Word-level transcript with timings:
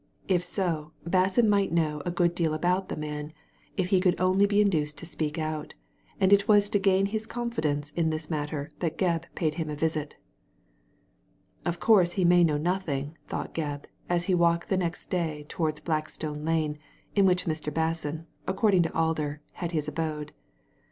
If 0.27 0.43
so, 0.43 0.93
Basson 1.07 1.47
might 1.47 1.71
know 1.71 2.01
a 2.07 2.09
good 2.09 2.33
deal 2.33 2.55
about 2.55 2.89
the 2.89 2.95
man, 2.95 3.33
if 3.77 3.89
he 3.89 4.01
could 4.01 4.19
only 4.19 4.47
be 4.47 4.59
induced 4.59 4.97
to 4.97 5.05
speak 5.05 5.37
out, 5.37 5.75
and 6.19 6.33
it 6.33 6.47
was 6.47 6.71
to 6.71 6.79
gain 6.79 7.05
his 7.05 7.27
confidence 7.27 7.91
in 7.91 8.09
this 8.09 8.27
matter 8.27 8.71
that 8.79 8.97
Gebb 8.97 9.25
paid 9.35 9.53
him 9.61 9.69
a 9.69 9.75
visit 9.75 10.17
* 10.91 11.65
Of 11.67 11.79
course 11.79 12.13
he 12.13 12.25
may 12.25 12.43
know 12.43 12.57
nothing/' 12.57 13.13
thought 13.27 13.53
Gebb, 13.53 13.83
as 14.09 14.23
he 14.23 14.33
walked 14.33 14.69
the 14.69 14.75
next 14.77 15.11
day 15.11 15.45
towards 15.47 15.79
Blackstone 15.81 16.43
Lane, 16.43 16.79
in 17.13 17.27
which 17.27 17.45
Mr, 17.45 17.71
Basson— 17.71 18.25
according 18.51 18.81
to 18.81 18.93
Alder— 18.95 19.41
had 19.61 19.71
his 19.71 19.87
abode. 19.87 20.31